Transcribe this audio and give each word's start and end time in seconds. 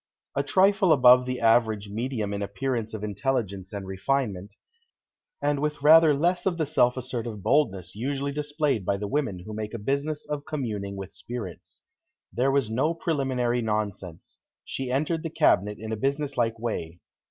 A 0.35 0.41
trifle 0.41 0.91
above 0.91 1.27
the 1.27 1.39
average 1.39 1.87
medium 1.91 2.33
in 2.33 2.41
appearance 2.41 2.95
of 2.95 3.03
intelligence 3.03 3.71
and 3.71 3.85
refinement, 3.85 4.55
and 5.43 5.59
with 5.59 5.83
rather 5.83 6.15
less 6.15 6.47
of 6.47 6.57
the 6.57 6.65
self 6.65 6.97
assertive 6.97 7.43
boldness 7.43 7.93
usually 7.93 8.31
displayed 8.31 8.83
by 8.83 8.97
the 8.97 9.07
women 9.07 9.43
who 9.45 9.53
make 9.53 9.75
a 9.75 9.77
business 9.77 10.25
of 10.27 10.43
communing 10.43 10.95
with 10.95 11.13
spirits. 11.13 11.83
There 12.33 12.49
was 12.49 12.67
no 12.67 12.95
preliminary 12.95 13.61
nonsense. 13.61 14.39
She 14.65 14.89
entered 14.89 15.21
the 15.21 15.29
cabinet 15.29 15.77
in 15.77 15.91
a 15.91 15.95
business 15.97 16.35
like 16.35 16.57
way. 16.57 16.99